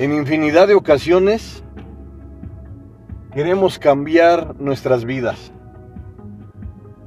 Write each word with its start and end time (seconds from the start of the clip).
En 0.00 0.14
infinidad 0.14 0.66
de 0.66 0.74
ocasiones 0.74 1.62
queremos 3.34 3.78
cambiar 3.78 4.58
nuestras 4.58 5.04
vidas. 5.04 5.52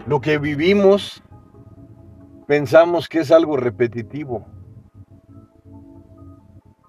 Lo 0.05 0.19
que 0.19 0.37
vivimos 0.37 1.23
pensamos 2.45 3.07
que 3.07 3.19
es 3.19 3.31
algo 3.31 3.55
repetitivo 3.55 4.45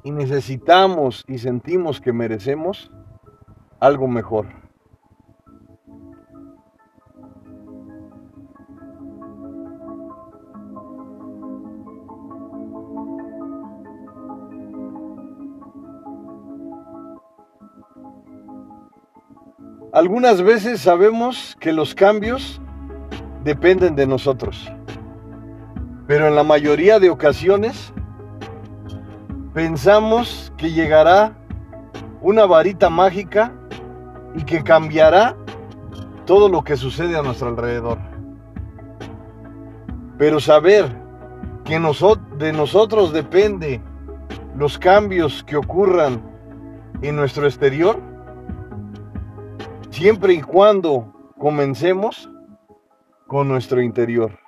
y 0.03 0.11
necesitamos 0.11 1.25
y 1.29 1.39
sentimos 1.39 2.01
que 2.01 2.13
merecemos 2.13 2.91
algo 3.79 4.09
mejor. 4.09 4.47
Algunas 19.93 20.43
veces 20.43 20.81
sabemos 20.81 21.57
que 21.61 21.73
los 21.73 21.95
cambios 21.95 22.61
dependen 23.45 23.95
de 23.95 24.07
nosotros, 24.07 24.73
pero 26.07 26.27
en 26.27 26.35
la 26.35 26.43
mayoría 26.43 26.99
de 26.99 27.11
ocasiones 27.11 27.93
pensamos 29.53 30.53
que 30.57 30.73
llegará 30.73 31.37
una 32.23 32.47
varita 32.47 32.89
mágica 32.89 33.53
y 34.35 34.43
que 34.45 34.65
cambiará 34.65 35.37
todo 36.25 36.49
lo 36.49 36.65
que 36.65 36.77
sucede 36.77 37.17
a 37.17 37.23
nuestro 37.23 37.49
alrededor. 37.49 37.99
Pero 40.17 40.41
saber 40.41 40.87
que 41.65 41.79
de 42.39 42.53
nosotros 42.53 43.13
depende 43.13 43.83
los 44.57 44.79
cambios 44.79 45.45
que 45.45 45.57
ocurran 45.57 46.23
en 47.03 47.17
nuestro 47.17 47.45
exterior, 47.45 48.01
siempre 49.91 50.33
y 50.35 50.41
cuando 50.41 51.13
comencemos 51.39 52.31
con 53.27 53.49
nuestro 53.49 53.83
interior. 53.83 54.39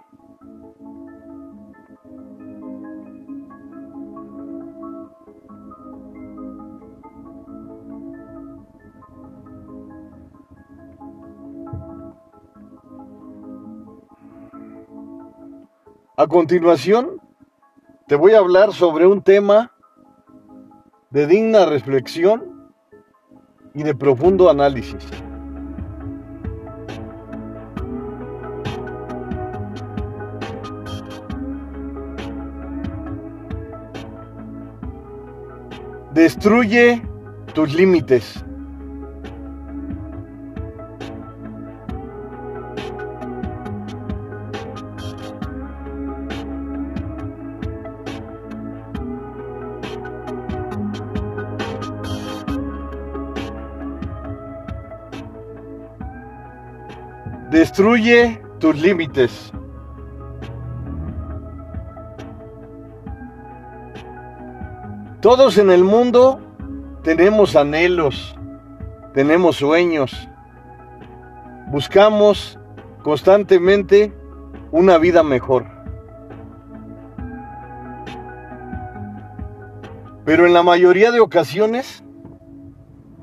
A 16.18 16.26
continuación, 16.28 17.20
te 18.06 18.16
voy 18.16 18.32
a 18.32 18.38
hablar 18.38 18.72
sobre 18.72 19.06
un 19.06 19.20
tema 19.20 19.72
de 21.10 21.26
digna 21.26 21.66
reflexión 21.66 22.72
y 23.74 23.82
de 23.82 23.94
profundo 23.94 24.48
análisis. 24.48 25.06
Destruye 36.16 37.02
tus 37.52 37.74
límites. 37.74 38.42
Destruye 57.50 58.40
tus 58.58 58.80
límites. 58.80 59.52
Todos 65.26 65.58
en 65.58 65.70
el 65.70 65.82
mundo 65.82 66.40
tenemos 67.02 67.56
anhelos, 67.56 68.36
tenemos 69.12 69.56
sueños, 69.56 70.28
buscamos 71.66 72.60
constantemente 73.02 74.14
una 74.70 74.98
vida 74.98 75.24
mejor. 75.24 75.66
Pero 80.24 80.46
en 80.46 80.52
la 80.52 80.62
mayoría 80.62 81.10
de 81.10 81.18
ocasiones 81.18 82.04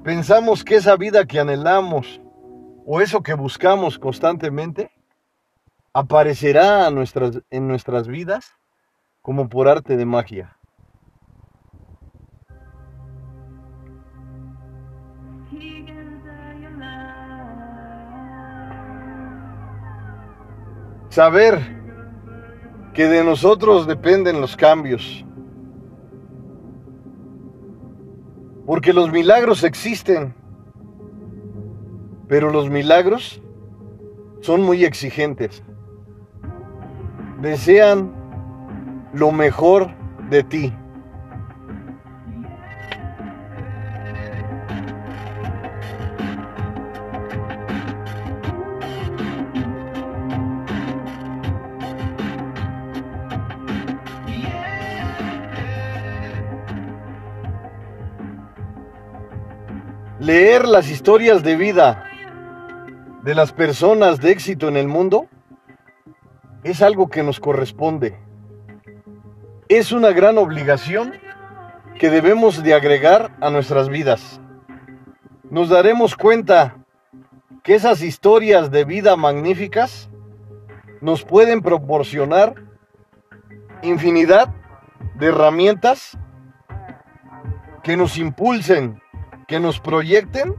pensamos 0.04 0.66
que 0.66 0.76
esa 0.76 0.98
vida 0.98 1.26
que 1.26 1.40
anhelamos 1.40 2.20
o 2.86 3.00
eso 3.00 3.24
que 3.24 3.34
buscamos 3.34 3.98
constantemente 3.98 4.92
aparecerá 5.94 6.90
en 6.90 7.68
nuestras 7.70 8.08
vidas 8.10 8.52
como 9.22 9.48
por 9.48 9.70
arte 9.70 9.96
de 9.96 10.06
magia. 10.06 10.58
Saber 21.14 21.60
que 22.96 23.08
de 23.08 23.24
nosotros 23.24 23.86
dependen 23.86 24.42
los 24.42 24.58
cambios. 24.58 25.24
Porque 28.66 28.94
los 28.94 29.12
milagros 29.12 29.64
existen, 29.64 30.34
pero 32.28 32.50
los 32.50 32.68
milagros 32.68 33.40
son 34.42 34.64
muy 34.64 34.86
exigentes. 34.86 35.62
Desean 37.44 38.12
lo 39.14 39.32
mejor 39.32 39.92
de 40.32 40.42
ti. 40.42 40.74
Las 60.62 60.90
historias 60.92 61.42
de 61.42 61.56
vida 61.56 62.04
de 63.24 63.34
las 63.34 63.52
personas 63.52 64.22
de 64.22 64.32
éxito 64.32 64.68
en 64.68 64.78
el 64.78 64.88
mundo 64.88 65.28
es 66.64 66.84
algo 66.84 67.10
que 67.10 67.24
nos 67.24 67.40
corresponde. 67.40 68.20
Es 69.68 69.92
una 69.92 70.12
gran 70.12 70.38
obligación 70.38 71.14
que 71.98 72.12
debemos 72.12 72.62
de 72.62 72.76
agregar 72.76 73.36
a 73.42 73.50
nuestras 73.50 73.90
vidas. 73.90 74.40
Nos 75.50 75.70
daremos 75.70 76.16
cuenta 76.16 76.78
que 77.64 77.74
esas 77.74 78.02
historias 78.02 78.70
de 78.70 78.86
vida 78.86 79.16
magníficas 79.16 80.10
nos 81.02 81.24
pueden 81.24 81.62
proporcionar 81.62 82.54
infinidad 83.82 84.54
de 85.16 85.28
herramientas 85.28 86.18
que 87.82 87.98
nos 87.98 88.18
impulsen 88.18 89.03
que 89.48 89.60
nos 89.60 89.80
proyecten 89.80 90.56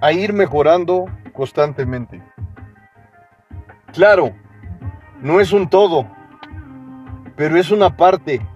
a 0.00 0.12
ir 0.12 0.32
mejorando 0.32 1.06
constantemente. 1.32 2.22
Claro, 3.92 4.32
no 5.20 5.40
es 5.40 5.52
un 5.52 5.68
todo, 5.68 6.06
pero 7.36 7.56
es 7.56 7.70
una 7.70 7.96
parte. 7.96 8.46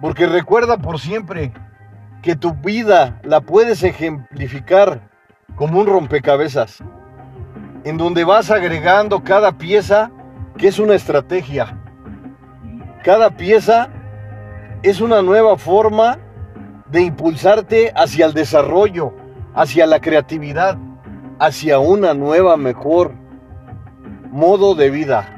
Porque 0.00 0.26
recuerda 0.26 0.78
por 0.78 1.00
siempre 1.00 1.52
que 2.22 2.36
tu 2.36 2.52
vida 2.54 3.20
la 3.22 3.40
puedes 3.40 3.82
ejemplificar 3.82 5.08
como 5.56 5.80
un 5.80 5.86
rompecabezas, 5.86 6.82
en 7.84 7.96
donde 7.96 8.24
vas 8.24 8.50
agregando 8.50 9.24
cada 9.24 9.52
pieza 9.52 10.10
que 10.56 10.68
es 10.68 10.78
una 10.78 10.94
estrategia. 10.94 11.78
Cada 13.02 13.30
pieza 13.30 13.88
es 14.82 15.00
una 15.00 15.22
nueva 15.22 15.56
forma 15.56 16.18
de 16.90 17.02
impulsarte 17.02 17.92
hacia 17.94 18.26
el 18.26 18.32
desarrollo, 18.32 19.12
hacia 19.54 19.86
la 19.86 20.00
creatividad, 20.00 20.78
hacia 21.38 21.78
una 21.78 22.14
nueva, 22.14 22.56
mejor 22.56 23.12
modo 24.30 24.74
de 24.74 24.90
vida. 24.90 25.34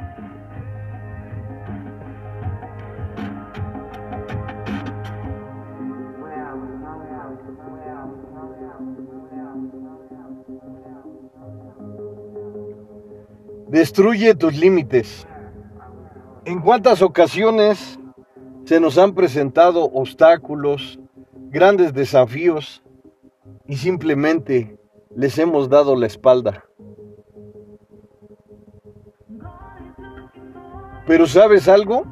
Destruye 13.69 14.35
tus 14.35 14.57
límites. 14.57 15.29
¿En 16.45 16.61
cuántas 16.61 17.03
ocasiones 17.03 18.01
se 18.65 18.79
nos 18.79 18.99
han 18.99 19.15
presentado 19.15 19.85
obstáculos, 19.85 21.00
grandes 21.51 21.93
desafíos 21.93 22.83
y 23.67 23.77
simplemente 23.77 24.79
les 25.15 25.37
hemos 25.39 25.69
dado 25.69 25.97
la 25.97 26.07
espalda. 26.07 26.65
Pero 31.07 31.27
¿sabes 31.27 31.69
algo? 31.69 32.05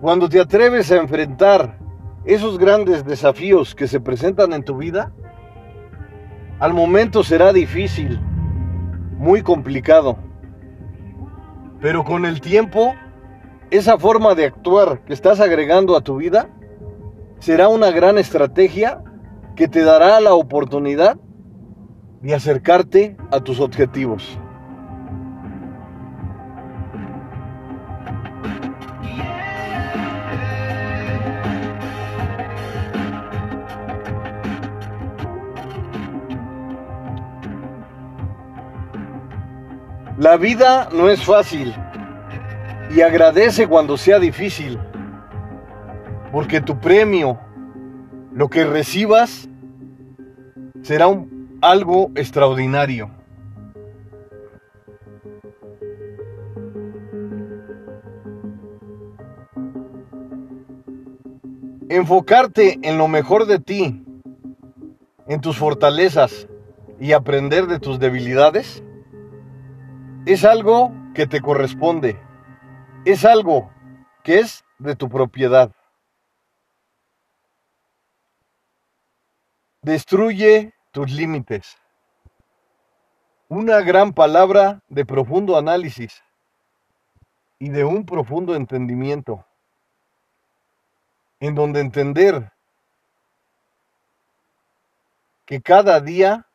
Cuando 0.00 0.28
te 0.28 0.40
atreves 0.40 0.90
a 0.90 0.96
enfrentar 0.96 1.78
esos 2.24 2.58
grandes 2.58 3.04
desafíos 3.04 3.76
que 3.76 3.86
se 3.86 4.00
presentan 4.00 4.52
en 4.52 4.64
tu 4.64 4.76
vida, 4.76 5.12
al 6.58 6.74
momento 6.74 7.22
será 7.22 7.52
difícil, 7.52 8.18
muy 9.18 9.42
complicado. 9.42 10.18
Pero 11.80 12.02
con 12.02 12.24
el 12.24 12.40
tiempo 12.40 12.92
esa 13.70 13.98
forma 13.98 14.34
de 14.34 14.46
actuar 14.46 15.04
que 15.04 15.12
estás 15.12 15.38
agregando 15.38 15.96
a 15.96 16.00
tu 16.00 16.16
vida 16.16 16.48
será 17.38 17.68
una 17.68 17.90
gran 17.90 18.18
estrategia 18.18 19.02
que 19.54 19.68
te 19.68 19.82
dará 19.82 20.20
la 20.20 20.34
oportunidad 20.34 21.16
de 22.22 22.34
acercarte 22.34 23.16
a 23.30 23.40
tus 23.40 23.60
objetivos. 23.60 24.38
La 40.18 40.38
vida 40.38 40.88
no 40.92 41.10
es 41.10 41.22
fácil 41.22 41.74
y 42.90 43.02
agradece 43.02 43.68
cuando 43.68 43.98
sea 43.98 44.18
difícil, 44.18 44.78
porque 46.36 46.60
tu 46.60 46.78
premio, 46.78 47.40
lo 48.30 48.50
que 48.50 48.66
recibas, 48.66 49.48
será 50.82 51.06
algo 51.62 52.10
extraordinario. 52.14 53.10
Enfocarte 61.88 62.80
en 62.82 62.98
lo 62.98 63.08
mejor 63.08 63.46
de 63.46 63.58
ti, 63.58 64.04
en 65.28 65.40
tus 65.40 65.56
fortalezas 65.56 66.48
y 67.00 67.12
aprender 67.12 67.66
de 67.66 67.80
tus 67.80 67.98
debilidades, 67.98 68.84
es 70.26 70.44
algo 70.44 70.92
que 71.14 71.26
te 71.26 71.40
corresponde 71.40 72.18
es 73.06 73.24
algo 73.24 73.70
que 74.24 74.40
es 74.40 74.64
de 74.80 74.96
tu 74.96 75.08
propiedad. 75.08 75.70
Destruye 79.86 80.74
tus 80.90 81.12
límites. 81.12 81.76
Una 83.48 83.80
gran 83.82 84.12
palabra 84.12 84.82
de 84.88 85.06
profundo 85.06 85.56
análisis 85.56 86.24
y 87.60 87.68
de 87.68 87.84
un 87.84 88.04
profundo 88.04 88.56
entendimiento, 88.56 89.46
en 91.38 91.54
donde 91.54 91.78
entender 91.78 92.50
que 95.44 95.62
cada 95.62 96.00
día 96.00 96.48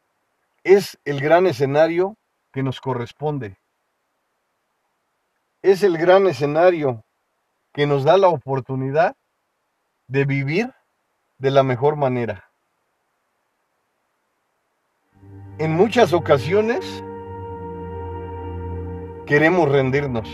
es 0.65 0.99
el 1.05 1.21
gran 1.21 1.47
escenario 1.47 2.17
que 2.51 2.63
nos 2.63 2.81
corresponde 2.81 3.57
es 5.61 5.83
el 5.83 5.97
gran 5.97 6.27
escenario 6.27 7.03
que 7.73 7.85
nos 7.85 8.03
da 8.03 8.17
la 8.17 8.29
oportunidad 8.29 9.15
de 10.07 10.25
vivir 10.25 10.73
de 11.37 11.51
la 11.51 11.63
mejor 11.63 11.95
manera. 11.95 12.50
En 15.61 15.75
muchas 15.75 16.11
ocasiones 16.11 17.03
queremos 19.27 19.69
rendirnos. 19.69 20.27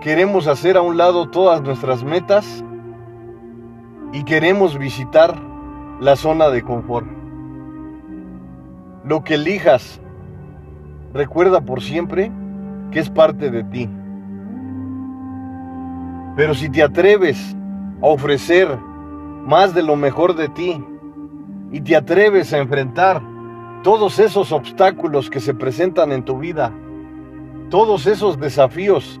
Queremos 0.00 0.46
hacer 0.46 0.76
a 0.76 0.80
un 0.80 0.96
lado 0.96 1.28
todas 1.28 1.60
nuestras 1.60 2.04
metas 2.04 2.64
y 4.12 4.22
queremos 4.22 4.78
visitar 4.78 5.42
la 5.98 6.14
zona 6.14 6.50
de 6.50 6.62
confort. 6.62 7.08
Lo 9.06 9.24
que 9.24 9.34
elijas, 9.34 10.00
recuerda 11.12 11.62
por 11.62 11.82
siempre 11.82 12.30
que 12.92 13.00
es 13.00 13.10
parte 13.10 13.50
de 13.50 13.64
ti. 13.64 13.90
Pero 16.36 16.54
si 16.54 16.68
te 16.68 16.84
atreves 16.84 17.56
a 18.00 18.06
ofrecer 18.06 18.68
más 19.48 19.74
de 19.74 19.82
lo 19.82 19.96
mejor 19.96 20.36
de 20.36 20.48
ti 20.48 20.86
y 21.72 21.80
te 21.80 21.96
atreves 21.96 22.52
a 22.52 22.58
enfrentar 22.58 23.20
todos 23.82 24.20
esos 24.20 24.52
obstáculos 24.52 25.28
que 25.28 25.40
se 25.40 25.54
presentan 25.54 26.12
en 26.12 26.24
tu 26.24 26.38
vida, 26.38 26.72
todos 27.70 28.06
esos 28.06 28.38
desafíos 28.38 29.20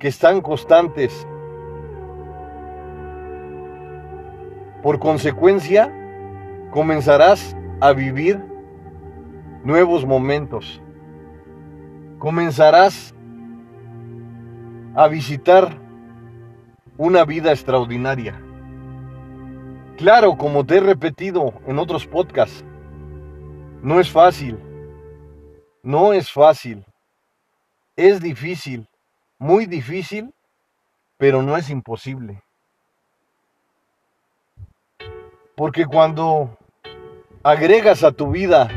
que 0.00 0.08
están 0.08 0.40
constantes, 0.40 1.26
por 4.82 4.98
consecuencia, 4.98 5.92
comenzarás 6.72 7.56
a 7.80 7.92
vivir 7.92 8.42
nuevos 9.62 10.04
momentos 10.04 10.82
comenzarás 12.22 13.12
a 14.94 15.08
visitar 15.08 15.76
una 16.96 17.24
vida 17.24 17.50
extraordinaria. 17.50 18.40
Claro, 19.96 20.36
como 20.36 20.64
te 20.64 20.76
he 20.76 20.80
repetido 20.80 21.54
en 21.66 21.78
otros 21.78 22.06
podcasts, 22.06 22.64
no 23.82 24.00
es 24.00 24.10
fácil, 24.10 24.58
no 25.82 26.12
es 26.12 26.30
fácil, 26.30 26.84
es 27.96 28.20
difícil, 28.20 28.88
muy 29.38 29.66
difícil, 29.66 30.32
pero 31.18 31.42
no 31.42 31.56
es 31.56 31.70
imposible. 31.70 32.42
Porque 35.54 35.84
cuando 35.84 36.56
agregas 37.42 38.04
a 38.04 38.12
tu 38.12 38.30
vida 38.30 38.68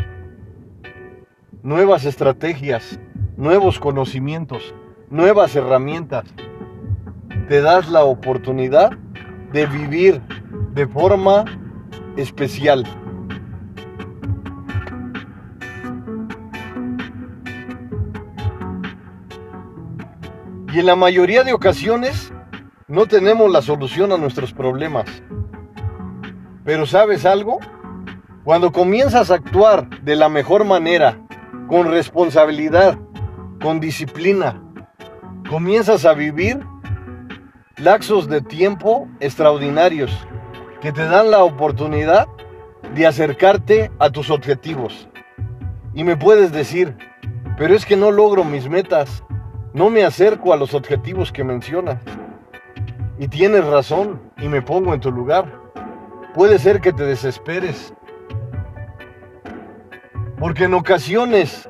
nuevas 1.63 2.05
estrategias, 2.05 3.00
nuevos 3.38 3.79
conocimientos, 3.79 4.74
nuevas 5.10 5.55
herramientas. 5.55 6.25
Te 7.48 7.62
das 7.62 7.89
la 7.89 8.03
oportunidad 8.03 8.91
de 9.51 9.65
vivir 9.67 10.22
de 10.75 10.86
forma 10.88 11.46
especial. 12.17 12.86
Y 20.74 20.79
en 20.79 20.86
la 20.86 20.98
mayoría 20.98 21.46
de 21.46 21.53
ocasiones 21.53 22.34
no 22.89 23.05
tenemos 23.05 23.50
la 23.50 23.62
solución 23.62 24.12
a 24.12 24.17
nuestros 24.17 24.51
problemas. 24.51 25.05
Pero 26.65 26.86
¿sabes 26.86 27.25
algo? 27.25 27.60
Cuando 28.44 28.74
comienzas 28.74 29.32
a 29.32 29.36
actuar 29.36 29.89
de 30.01 30.17
la 30.17 30.27
mejor 30.27 30.65
manera, 30.65 31.17
con 31.70 31.89
responsabilidad, 31.89 33.00
con 33.62 33.79
disciplina, 33.79 34.62
comienzas 35.50 36.03
a 36.03 36.13
vivir 36.13 36.60
laxos 37.77 38.27
de 38.27 38.41
tiempo 38.41 39.08
extraordinarios 39.22 40.12
que 40.86 40.94
te 40.94 41.08
dan 41.08 41.32
la 41.32 41.44
oportunidad 41.44 42.27
de 42.94 43.08
acercarte 43.08 43.89
a 43.98 44.12
tus 44.12 44.30
objetivos. 44.30 45.10
Y 45.96 46.04
me 46.04 46.15
puedes 46.15 46.51
decir, 46.51 46.96
pero 47.58 47.74
es 47.74 47.88
que 47.88 47.98
no 47.98 48.12
logro 48.12 48.44
mis 48.44 48.70
metas, 48.70 49.24
no 49.74 49.89
me 49.89 50.04
acerco 50.04 50.54
a 50.54 50.58
los 50.58 50.75
objetivos 50.75 51.32
que 51.32 51.44
mencionas. 51.44 52.04
Y 53.18 53.30
tienes 53.30 53.65
razón 53.65 54.22
y 54.38 54.48
me 54.48 54.62
pongo 54.62 54.94
en 54.94 55.00
tu 55.00 55.12
lugar. 55.12 55.51
Puede 56.36 56.60
ser 56.60 56.80
que 56.82 56.94
te 56.94 57.04
desesperes. 57.04 57.92
Porque 60.38 60.65
en 60.65 60.75
ocasiones 60.75 61.68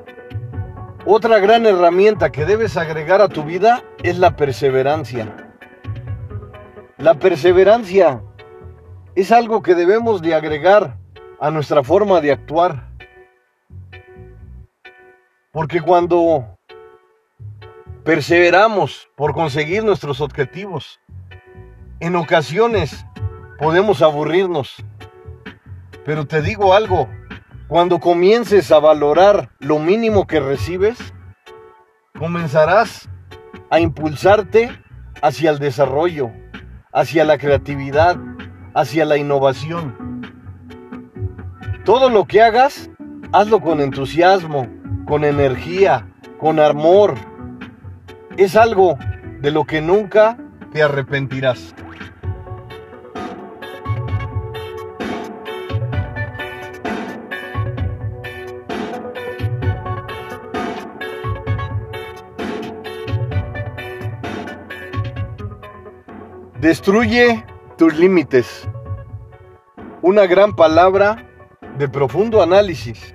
otra 1.06 1.38
gran 1.38 1.64
herramienta 1.64 2.30
que 2.32 2.44
debes 2.44 2.76
agregar 2.76 3.22
a 3.22 3.28
tu 3.28 3.44
vida 3.44 3.82
es 4.02 4.18
la 4.18 4.36
perseverancia. 4.36 5.34
La 6.98 7.14
perseverancia 7.14 8.20
es 9.16 9.32
algo 9.32 9.62
que 9.62 9.74
debemos 9.74 10.20
de 10.20 10.34
agregar 10.34 10.98
a 11.40 11.50
nuestra 11.50 11.82
forma 11.82 12.20
de 12.20 12.32
actuar. 12.32 12.90
Porque 15.52 15.80
cuando 15.80 16.58
perseveramos 18.04 19.08
por 19.16 19.32
conseguir 19.32 19.82
nuestros 19.84 20.20
objetivos, 20.20 21.00
en 21.98 22.14
ocasiones 22.14 23.06
podemos 23.58 24.02
aburrirnos. 24.02 24.76
Pero 26.04 26.26
te 26.26 26.42
digo 26.42 26.74
algo, 26.74 27.08
cuando 27.68 27.98
comiences 27.98 28.70
a 28.70 28.80
valorar 28.80 29.50
lo 29.60 29.78
mínimo 29.78 30.26
que 30.26 30.40
recibes, 30.40 30.98
comenzarás 32.18 33.08
a 33.70 33.80
impulsarte 33.80 34.78
hacia 35.22 35.50
el 35.50 35.58
desarrollo, 35.58 36.30
hacia 36.92 37.24
la 37.24 37.38
creatividad, 37.38 38.18
hacia 38.76 39.06
la 39.06 39.16
innovación. 39.16 40.22
Todo 41.86 42.10
lo 42.10 42.26
que 42.26 42.42
hagas, 42.42 42.90
hazlo 43.32 43.60
con 43.60 43.80
entusiasmo, 43.80 44.68
con 45.06 45.24
energía, 45.24 46.06
con 46.38 46.60
amor. 46.60 47.14
Es 48.36 48.54
algo 48.54 48.98
de 49.40 49.50
lo 49.50 49.64
que 49.64 49.80
nunca 49.80 50.36
te 50.74 50.82
arrepentirás. 50.82 51.74
Destruye 66.60 67.42
tus 67.76 67.94
límites. 67.94 68.68
Una 70.00 70.26
gran 70.26 70.56
palabra 70.56 71.28
de 71.78 71.88
profundo 71.88 72.42
análisis. 72.42 73.14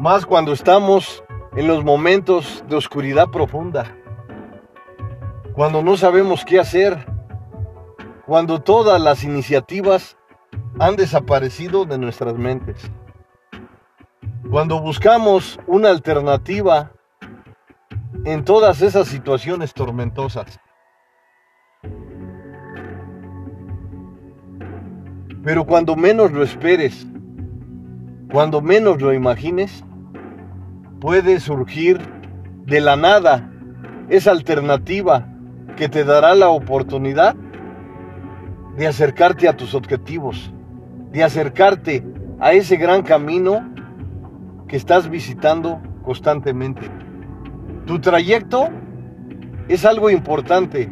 Más 0.00 0.24
cuando 0.24 0.52
estamos 0.52 1.22
en 1.54 1.68
los 1.68 1.84
momentos 1.84 2.64
de 2.68 2.76
oscuridad 2.76 3.28
profunda. 3.28 3.94
Cuando 5.52 5.82
no 5.82 5.96
sabemos 5.96 6.44
qué 6.44 6.58
hacer. 6.58 7.06
Cuando 8.26 8.62
todas 8.62 9.00
las 9.00 9.22
iniciativas 9.22 10.16
han 10.78 10.96
desaparecido 10.96 11.84
de 11.84 11.98
nuestras 11.98 12.34
mentes. 12.34 12.90
Cuando 14.50 14.80
buscamos 14.80 15.58
una 15.66 15.90
alternativa 15.90 16.92
en 18.24 18.44
todas 18.44 18.80
esas 18.80 19.08
situaciones 19.08 19.74
tormentosas. 19.74 20.58
Pero 25.44 25.66
cuando 25.66 25.94
menos 25.94 26.32
lo 26.32 26.42
esperes, 26.42 27.06
cuando 28.32 28.62
menos 28.62 29.00
lo 29.02 29.12
imagines, 29.12 29.84
puede 31.00 31.38
surgir 31.38 32.00
de 32.64 32.80
la 32.80 32.96
nada 32.96 33.50
esa 34.08 34.30
alternativa 34.30 35.28
que 35.76 35.90
te 35.90 36.04
dará 36.04 36.34
la 36.34 36.48
oportunidad 36.48 37.36
de 38.78 38.86
acercarte 38.86 39.46
a 39.46 39.56
tus 39.56 39.74
objetivos, 39.74 40.50
de 41.12 41.22
acercarte 41.22 42.02
a 42.40 42.54
ese 42.54 42.76
gran 42.76 43.02
camino 43.02 43.68
que 44.66 44.76
estás 44.76 45.10
visitando 45.10 45.80
constantemente. 46.02 46.90
Tu 47.84 48.00
trayecto 48.00 48.70
es 49.68 49.84
algo 49.84 50.08
importante, 50.08 50.88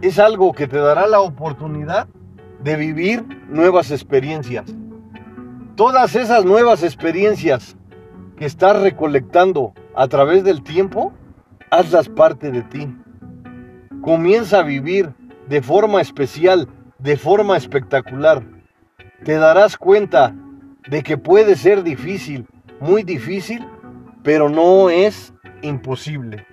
es 0.00 0.18
algo 0.18 0.54
que 0.54 0.66
te 0.66 0.78
dará 0.78 1.06
la 1.06 1.20
oportunidad 1.20 2.08
de 2.62 2.76
vivir 2.76 3.24
nuevas 3.48 3.90
experiencias. 3.90 4.66
Todas 5.76 6.14
esas 6.14 6.44
nuevas 6.44 6.82
experiencias 6.82 7.76
que 8.36 8.46
estás 8.46 8.80
recolectando 8.80 9.72
a 9.94 10.08
través 10.08 10.44
del 10.44 10.62
tiempo, 10.62 11.12
hazlas 11.70 12.08
parte 12.08 12.50
de 12.50 12.62
ti. 12.62 12.94
Comienza 14.02 14.60
a 14.60 14.62
vivir 14.62 15.14
de 15.48 15.62
forma 15.62 16.00
especial, 16.00 16.68
de 16.98 17.16
forma 17.16 17.56
espectacular. 17.56 18.42
Te 19.24 19.34
darás 19.34 19.76
cuenta 19.76 20.34
de 20.88 21.02
que 21.02 21.18
puede 21.18 21.56
ser 21.56 21.82
difícil, 21.82 22.46
muy 22.80 23.02
difícil, 23.02 23.66
pero 24.22 24.48
no 24.48 24.90
es 24.90 25.32
imposible. 25.62 26.46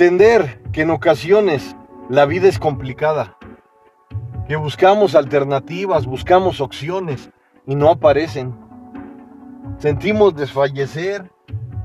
Entender 0.00 0.62
que 0.72 0.80
en 0.80 0.90
ocasiones 0.92 1.76
la 2.08 2.24
vida 2.24 2.48
es 2.48 2.58
complicada, 2.58 3.36
que 4.48 4.56
buscamos 4.56 5.14
alternativas, 5.14 6.06
buscamos 6.06 6.62
opciones 6.62 7.30
y 7.66 7.74
no 7.74 7.90
aparecen. 7.90 8.56
Sentimos 9.76 10.34
desfallecer, 10.34 11.30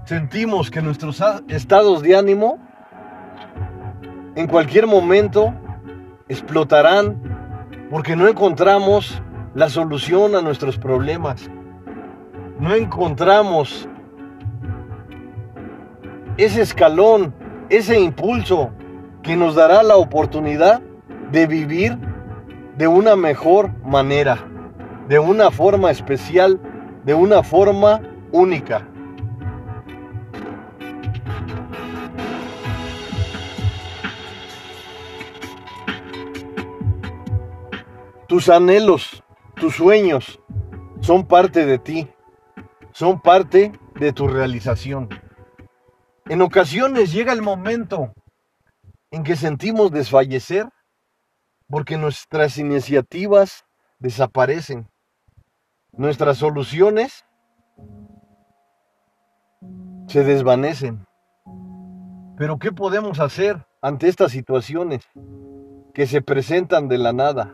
sentimos 0.06 0.72
que 0.72 0.82
nuestros 0.82 1.22
estados 1.50 2.02
de 2.04 2.16
ánimo 2.16 2.58
en 4.38 4.48
cualquier 4.48 4.88
momento 4.88 5.54
explotarán 6.30 7.22
porque 7.92 8.16
no 8.16 8.30
encontramos 8.30 9.22
la 9.56 9.68
solución 9.68 10.36
a 10.36 10.42
nuestros 10.42 10.78
problemas. 10.78 11.52
No 12.62 12.74
encontramos 12.76 13.90
ese 16.38 16.62
escalón 16.62 17.44
ese 17.70 18.00
impulso 18.00 18.72
que 19.24 19.36
nos 19.36 19.56
dará 19.56 19.84
la 19.84 19.98
oportunidad 19.98 20.82
de 21.32 21.48
vivir 21.48 21.98
de 22.78 22.88
una 22.88 23.16
mejor 23.16 23.72
manera, 23.84 24.46
de 25.08 25.20
una 25.20 25.52
forma 25.52 25.92
especial, 25.92 26.60
de 27.04 27.14
una 27.14 27.44
forma 27.44 28.02
única. 28.32 28.88
Tus 38.28 38.50
anhelos, 38.50 39.24
tus 39.56 39.76
sueños 39.76 40.40
son 41.00 41.26
parte 41.26 41.66
de 41.66 41.78
ti, 41.78 42.08
son 42.92 43.22
parte 43.22 43.72
de 44.00 44.14
tu 44.14 44.28
realización. 44.28 45.10
En 46.28 46.42
ocasiones 46.42 47.14
llega 47.14 47.34
el 47.34 47.44
momento 47.44 48.12
en 49.12 49.24
que 49.24 49.36
sentimos 49.36 49.92
desfallecer 49.92 50.68
porque 51.70 51.98
nuestras 51.98 52.58
iniciativas 52.58 53.64
desaparecen. 54.00 54.90
Nuestras 55.92 56.40
soluciones 56.40 57.26
se 60.08 60.24
desvanecen. 60.24 61.06
Pero 62.38 62.58
¿qué 62.58 62.72
podemos 62.72 63.20
hacer 63.20 63.64
ante 63.82 64.08
estas 64.08 64.32
situaciones 64.32 65.08
que 65.94 66.08
se 66.08 66.24
presentan 66.24 66.88
de 66.88 66.98
la 66.98 67.14
nada? 67.14 67.54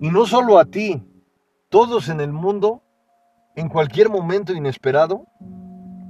Y 0.00 0.10
no 0.10 0.26
solo 0.26 0.60
a 0.60 0.64
ti, 0.66 1.02
todos 1.70 2.08
en 2.08 2.20
el 2.20 2.32
mundo, 2.32 2.84
en 3.56 3.68
cualquier 3.68 4.10
momento 4.10 4.52
inesperado, 4.52 5.26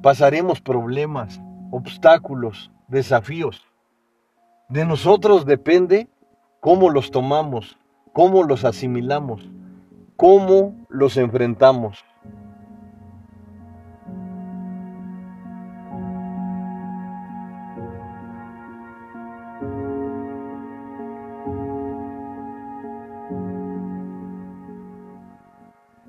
pasaremos 0.06 0.60
problemas, 0.60 1.40
obstáculos, 1.72 2.70
desafíos. 2.86 3.66
De 4.68 4.84
nosotros 4.84 5.44
depende 5.44 6.06
cómo 6.60 6.90
los 6.90 7.10
tomamos, 7.10 7.76
cómo 8.12 8.44
los 8.44 8.64
asimilamos, 8.64 9.50
cómo 10.14 10.76
los 10.88 11.16
enfrentamos. 11.16 12.04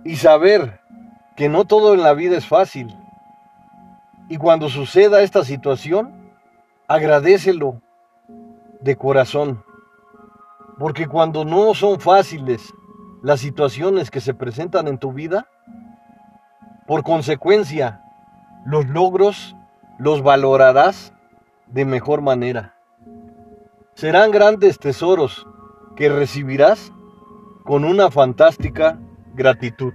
Y 0.06 0.18
saber 0.18 0.82
que 1.36 1.50
no 1.50 1.66
todo 1.66 1.96
en 1.96 2.04
la 2.04 2.14
vida 2.14 2.38
es 2.38 2.46
fácil 2.46 2.96
y 4.30 4.38
cuando 4.38 4.70
suceda 4.70 5.22
esta 5.22 5.44
situación, 5.44 6.32
agradecelo 6.88 7.82
de 8.82 8.96
corazón. 8.96 9.64
Porque 10.78 11.08
cuando 11.08 11.46
no 11.46 11.74
son 11.74 12.00
fáciles 12.00 12.74
las 13.24 13.40
situaciones 13.40 14.12
que 14.12 14.22
se 14.22 14.34
presentan 14.34 14.88
en 14.88 14.98
tu 14.98 15.14
vida, 15.14 15.48
por 16.86 17.04
consecuencia, 17.04 18.02
los 18.66 18.88
logros 18.88 19.56
los 19.98 20.22
valorarás 20.22 21.14
de 21.68 21.86
mejor 21.86 22.22
manera. 22.22 22.76
Serán 23.94 24.32
grandes 24.32 24.78
tesoros 24.78 25.48
que 25.96 26.10
recibirás 26.10 26.94
con 27.64 27.84
una 27.84 28.12
fantástica 28.12 29.00
gratitud. 29.34 29.94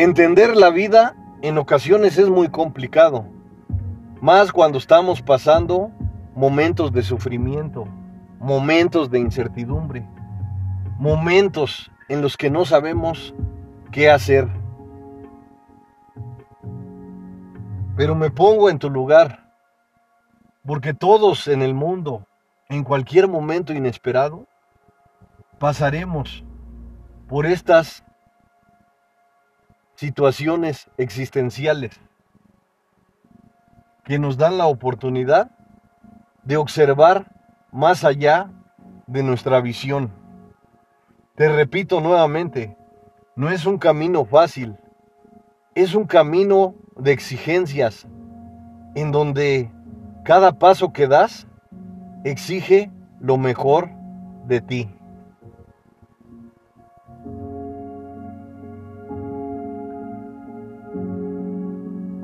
Entender 0.00 0.56
la 0.56 0.70
vida 0.70 1.14
en 1.42 1.58
ocasiones 1.58 2.16
es 2.16 2.30
muy 2.30 2.48
complicado, 2.48 3.26
más 4.22 4.50
cuando 4.50 4.78
estamos 4.78 5.20
pasando 5.20 5.90
momentos 6.34 6.90
de 6.90 7.02
sufrimiento, 7.02 7.86
momentos 8.38 9.10
de 9.10 9.18
incertidumbre, 9.18 10.08
momentos 10.98 11.90
en 12.08 12.22
los 12.22 12.38
que 12.38 12.48
no 12.48 12.64
sabemos 12.64 13.34
qué 13.92 14.08
hacer. 14.08 14.48
Pero 17.94 18.14
me 18.14 18.30
pongo 18.30 18.70
en 18.70 18.78
tu 18.78 18.88
lugar, 18.88 19.52
porque 20.64 20.94
todos 20.94 21.46
en 21.46 21.60
el 21.60 21.74
mundo, 21.74 22.26
en 22.70 22.84
cualquier 22.84 23.28
momento 23.28 23.74
inesperado, 23.74 24.46
pasaremos 25.58 26.42
por 27.28 27.44
estas 27.44 28.02
situaciones 30.00 30.88
existenciales 30.96 32.00
que 34.02 34.18
nos 34.18 34.38
dan 34.38 34.56
la 34.56 34.66
oportunidad 34.66 35.50
de 36.42 36.56
observar 36.56 37.26
más 37.70 38.02
allá 38.02 38.50
de 39.06 39.22
nuestra 39.22 39.60
visión. 39.60 40.10
Te 41.34 41.50
repito 41.50 42.00
nuevamente, 42.00 42.78
no 43.36 43.50
es 43.50 43.66
un 43.66 43.76
camino 43.76 44.24
fácil, 44.24 44.78
es 45.74 45.94
un 45.94 46.06
camino 46.06 46.74
de 46.96 47.12
exigencias 47.12 48.06
en 48.94 49.12
donde 49.12 49.70
cada 50.24 50.52
paso 50.52 50.94
que 50.94 51.08
das 51.08 51.46
exige 52.24 52.90
lo 53.20 53.36
mejor 53.36 53.90
de 54.46 54.62
ti. 54.62 54.88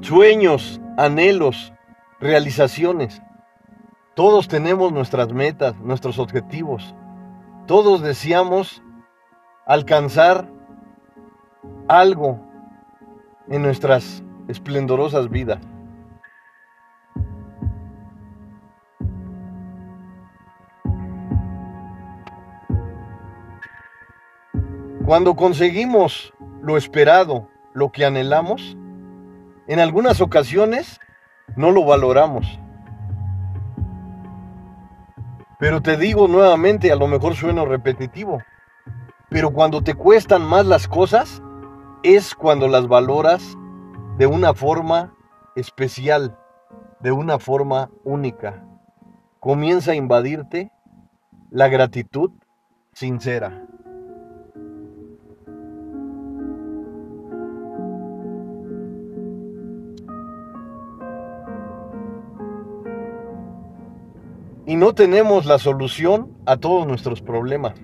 Sueños, 0.06 0.80
anhelos, 0.96 1.72
realizaciones. 2.20 3.20
Todos 4.14 4.46
tenemos 4.46 4.92
nuestras 4.92 5.32
metas, 5.32 5.76
nuestros 5.80 6.20
objetivos. 6.20 6.94
Todos 7.66 8.02
deseamos 8.02 8.84
alcanzar 9.66 10.48
algo 11.88 12.40
en 13.48 13.62
nuestras 13.62 14.22
esplendorosas 14.46 15.28
vidas. 15.28 15.58
Cuando 25.04 25.34
conseguimos 25.34 26.32
lo 26.62 26.76
esperado, 26.76 27.48
lo 27.74 27.90
que 27.90 28.04
anhelamos, 28.04 28.76
en 29.66 29.80
algunas 29.80 30.20
ocasiones 30.20 31.00
no 31.56 31.70
lo 31.70 31.84
valoramos. 31.84 32.58
Pero 35.58 35.80
te 35.80 35.96
digo 35.96 36.28
nuevamente, 36.28 36.92
a 36.92 36.96
lo 36.96 37.06
mejor 37.06 37.34
sueno 37.34 37.64
repetitivo, 37.64 38.42
pero 39.30 39.50
cuando 39.50 39.82
te 39.82 39.94
cuestan 39.94 40.42
más 40.42 40.66
las 40.66 40.86
cosas, 40.86 41.42
es 42.02 42.34
cuando 42.34 42.68
las 42.68 42.86
valoras 42.86 43.56
de 44.18 44.26
una 44.26 44.54
forma 44.54 45.14
especial, 45.56 46.38
de 47.00 47.12
una 47.12 47.38
forma 47.38 47.90
única. 48.04 48.64
Comienza 49.40 49.92
a 49.92 49.96
invadirte 49.96 50.70
la 51.50 51.68
gratitud 51.68 52.30
sincera. 52.92 53.66
Y 64.66 64.74
no 64.74 64.94
tenemos 64.94 65.46
la 65.46 65.58
solución 65.58 66.32
a 66.44 66.56
todos 66.56 66.86
nuestros 66.86 67.22
problemas. 67.22 67.74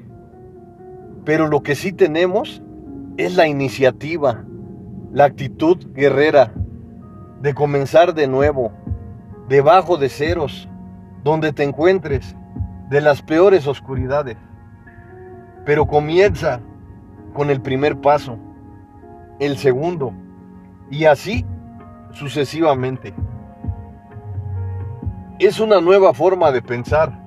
Pero 1.24 1.46
lo 1.46 1.62
que 1.62 1.76
sí 1.76 1.92
tenemos 1.92 2.60
es 3.16 3.36
la 3.36 3.46
iniciativa, 3.46 4.44
la 5.12 5.24
actitud 5.24 5.78
guerrera 5.94 6.52
de 7.40 7.54
comenzar 7.54 8.14
de 8.14 8.26
nuevo, 8.26 8.72
debajo 9.48 9.96
de 9.96 10.08
ceros, 10.08 10.68
donde 11.22 11.52
te 11.52 11.62
encuentres, 11.62 12.36
de 12.90 13.00
las 13.00 13.22
peores 13.22 13.66
oscuridades. 13.68 14.36
Pero 15.64 15.86
comienza 15.86 16.60
con 17.32 17.50
el 17.50 17.62
primer 17.62 18.00
paso, 18.00 18.38
el 19.38 19.56
segundo, 19.56 20.12
y 20.90 21.04
así 21.04 21.46
sucesivamente. 22.12 23.14
Es 25.38 25.60
una 25.60 25.80
nueva 25.80 26.14
forma 26.14 26.52
de 26.52 26.62
pensar, 26.62 27.18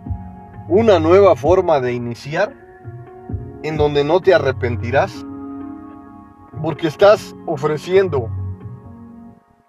una 0.68 1.00
nueva 1.00 1.36
forma 1.36 1.80
de 1.80 1.94
iniciar 1.94 2.54
en 3.63 3.78
donde 3.78 4.04
no 4.04 4.22
te 4.22 4.34
arrepentirás 4.34 5.26
porque 6.62 6.88
estás 6.88 7.36
ofreciendo 7.46 8.30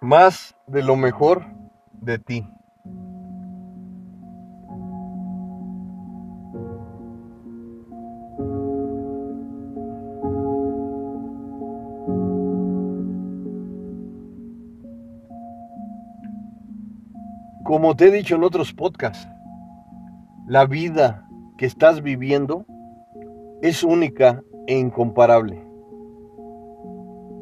más 0.01 0.57
de 0.67 0.83
lo 0.83 0.97
mejor 0.97 1.45
de 1.93 2.19
ti. 2.19 2.49
Como 17.77 17.95
te 17.95 18.07
he 18.07 18.11
dicho 18.11 18.37
en 18.37 18.43
otros 18.43 18.73
podcasts, 18.73 19.29
la 20.47 20.65
vida 20.65 21.29
que 21.59 21.67
estás 21.67 22.03
viviendo 22.03 22.65
es 23.61 23.85
única 23.85 24.43
e 24.67 24.79
incomparable. 24.79 25.63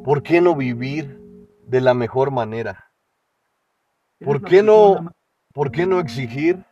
¿Por 0.02 0.24
qué 0.24 0.40
no 0.40 0.56
vivir 0.56 1.22
de 1.68 1.80
la 1.80 1.94
mejor 1.94 2.32
manera? 2.32 2.90
¿Por 4.24 4.42
qué 4.42 4.64
no, 4.64 5.12
por 5.52 5.70
qué 5.70 5.86
no 5.86 6.00
exigir? 6.00 6.64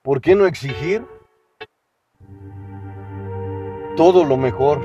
¿Por 0.00 0.22
qué 0.22 0.34
no 0.34 0.46
exigir 0.46 1.06
todo 3.94 4.24
lo 4.24 4.38
mejor? 4.38 4.80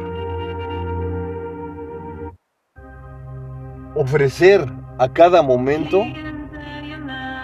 Ofrecer 3.95 4.69
a 4.97 5.07
cada 5.13 5.41
momento 5.41 6.03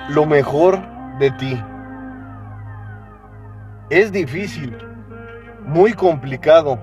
lo 0.09 0.25
mejor 0.25 0.79
de 1.19 1.31
ti. 1.31 1.63
Es 3.89 4.11
difícil, 4.11 4.77
muy 5.65 5.93
complicado, 5.93 6.79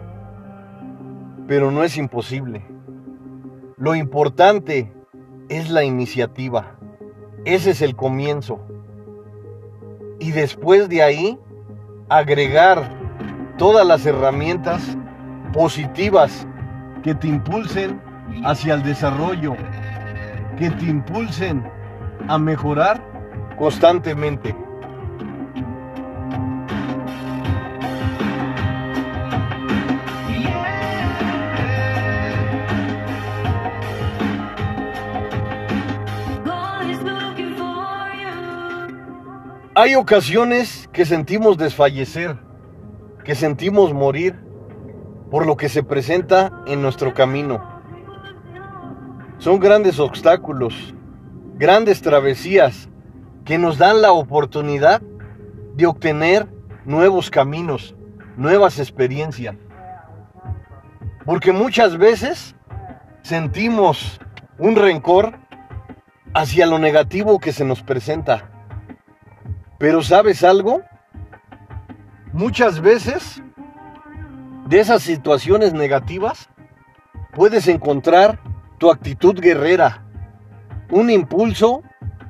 pero 1.47 1.71
no 1.71 1.85
es 1.85 1.97
imposible. 1.97 2.65
Lo 3.77 3.95
importante 3.95 4.93
es 5.49 5.71
la 5.71 5.85
iniciativa. 5.85 6.77
Ese 7.45 7.71
es 7.71 7.83
el 7.83 7.97
comienzo. 7.97 8.61
Y 10.19 10.33
después 10.33 10.89
de 10.89 11.03
ahí, 11.03 11.39
agregar 12.09 12.89
todas 13.57 13.87
las 13.87 14.05
herramientas 14.07 14.97
positivas 15.53 16.47
que 17.03 17.15
te 17.15 17.29
impulsen 17.29 18.01
hacia 18.45 18.75
el 18.75 18.83
desarrollo, 18.83 19.55
que 20.57 20.71
te 20.71 20.87
impulsen 20.87 21.65
a 22.29 22.39
mejorar 22.39 23.12
constantemente. 23.63 24.57
Hay 39.77 39.95
ocasiones 39.95 40.89
que 40.93 41.05
sentimos 41.05 41.57
desfallecer, 41.57 42.37
que 43.25 43.37
sentimos 43.37 43.95
morir 43.95 44.41
por 45.31 45.47
lo 45.47 45.57
que 45.57 45.69
se 45.69 45.85
presenta 45.85 46.65
en 46.67 46.83
nuestro 46.83 47.15
camino. 47.15 47.63
Son 49.39 49.61
grandes 49.61 50.01
obstáculos, 50.01 50.97
grandes 51.55 52.03
travesías 52.03 52.89
que 53.45 53.59
nos 53.59 53.79
dan 53.79 54.03
la 54.03 54.13
oportunidad 54.13 55.03
de 55.75 55.87
obtener 55.87 56.49
nuevos 56.85 57.31
caminos, 57.31 57.95
nuevas 58.37 58.79
experiencias. 58.79 59.57
Porque 61.25 61.53
muchas 61.53 61.97
veces 61.99 62.55
sentimos 63.23 64.21
un 64.59 64.77
rencor 64.77 65.39
hacia 66.35 66.67
lo 66.67 66.79
negativo 66.79 67.39
que 67.39 67.53
se 67.53 67.65
nos 67.65 67.83
presenta. 67.83 68.51
Pero 69.79 70.03
¿sabes 70.03 70.45
algo? 70.45 70.83
Muchas 72.33 72.81
veces 72.81 73.43
de 74.67 74.81
esas 74.81 75.03
situaciones 75.03 75.73
negativas 75.75 76.49
puedes 77.35 77.69
encontrar 77.69 78.41
tu 78.79 78.91
actitud 78.91 79.39
guerrera, 79.39 80.05
un 80.91 81.11
impulso 81.11 81.83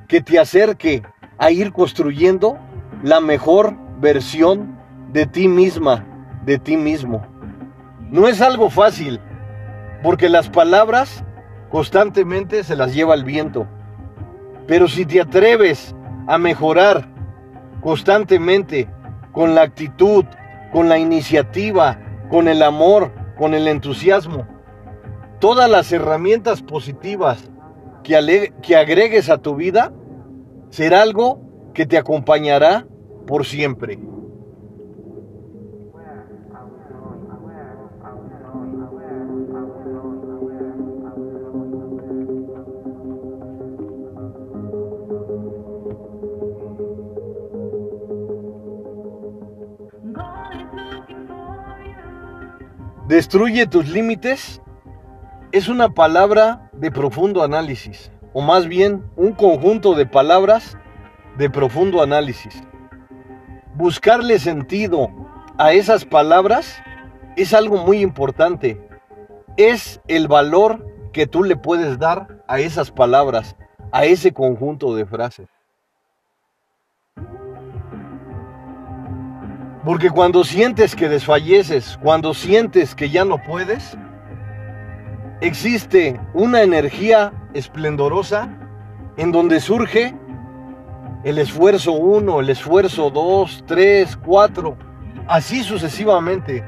que 0.07 0.21
te 0.21 0.39
acerque 0.39 1.03
a 1.37 1.51
ir 1.51 1.71
construyendo 1.71 2.57
la 3.03 3.19
mejor 3.19 3.75
versión 3.99 4.77
de 5.11 5.25
ti 5.25 5.47
misma, 5.47 6.05
de 6.45 6.57
ti 6.57 6.77
mismo. 6.77 7.25
No 8.09 8.27
es 8.27 8.41
algo 8.41 8.69
fácil, 8.69 9.19
porque 10.01 10.29
las 10.29 10.49
palabras 10.49 11.23
constantemente 11.69 12.63
se 12.63 12.75
las 12.75 12.93
lleva 12.93 13.15
el 13.15 13.23
viento. 13.23 13.67
Pero 14.67 14.87
si 14.87 15.05
te 15.05 15.21
atreves 15.21 15.95
a 16.27 16.37
mejorar 16.37 17.07
constantemente 17.81 18.87
con 19.31 19.55
la 19.55 19.63
actitud, 19.63 20.25
con 20.71 20.89
la 20.89 20.97
iniciativa, 20.97 21.99
con 22.29 22.47
el 22.47 22.63
amor, 22.63 23.11
con 23.37 23.53
el 23.53 23.67
entusiasmo, 23.67 24.47
todas 25.39 25.69
las 25.69 25.91
herramientas 25.91 26.61
positivas 26.61 27.49
que, 28.03 28.53
que 28.61 28.75
agregues 28.75 29.29
a 29.29 29.37
tu 29.39 29.55
vida, 29.55 29.93
será 30.69 31.01
algo 31.01 31.39
que 31.73 31.85
te 31.85 31.97
acompañará 31.97 32.85
por 33.25 33.45
siempre. 33.45 33.99
Destruye 53.07 53.67
tus 53.67 53.87
límites 53.89 54.59
es 55.53 55.67
una 55.67 55.93
palabra 55.93 56.67
de 56.73 56.91
profundo 56.91 57.43
análisis, 57.43 58.11
o 58.33 58.41
más 58.41 58.67
bien 58.67 59.03
un 59.15 59.33
conjunto 59.33 59.93
de 59.93 60.07
palabras 60.07 60.75
de 61.37 61.47
profundo 61.47 62.01
análisis. 62.01 62.63
Buscarle 63.75 64.39
sentido 64.39 65.09
a 65.59 65.73
esas 65.73 66.05
palabras 66.05 66.81
es 67.37 67.53
algo 67.53 67.77
muy 67.77 67.99
importante. 68.01 68.81
Es 69.55 70.01
el 70.07 70.27
valor 70.27 70.87
que 71.13 71.27
tú 71.27 71.43
le 71.43 71.55
puedes 71.55 71.99
dar 71.99 72.43
a 72.47 72.59
esas 72.59 72.89
palabras, 72.89 73.55
a 73.91 74.05
ese 74.05 74.33
conjunto 74.33 74.95
de 74.95 75.05
frases. 75.05 75.49
Porque 79.85 80.09
cuando 80.09 80.43
sientes 80.43 80.95
que 80.95 81.09
desfalleces, 81.09 81.99
cuando 82.01 82.33
sientes 82.33 82.95
que 82.95 83.11
ya 83.11 83.23
no 83.23 83.37
puedes, 83.37 83.95
existe 85.41 86.19
una 86.33 86.61
energía 86.61 87.33
esplendorosa 87.53 88.49
en 89.17 89.31
donde 89.31 89.59
surge 89.59 90.15
el 91.23 91.37
esfuerzo 91.37 91.93
1, 91.93 92.39
el 92.41 92.49
esfuerzo 92.49 93.09
2, 93.09 93.63
3, 93.65 94.17
4, 94.17 94.77
así 95.27 95.63
sucesivamente. 95.63 96.63